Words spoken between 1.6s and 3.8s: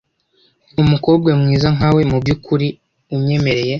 nkawe mubyukuri unyemereye